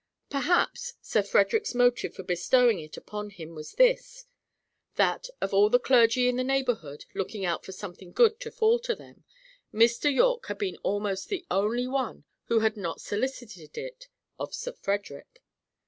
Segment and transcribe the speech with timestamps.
[0.31, 4.25] Perhaps, Sir Frederick's motive for bestowing it upon him was this
[4.95, 8.79] that, of all the clergy in the neighbourhood, looking out for something good to fall
[8.79, 9.25] to them,
[9.71, 10.11] Mr.
[10.11, 14.07] Yorke had been almost the only one who had not solicited it
[14.39, 15.43] of Sir Frederick.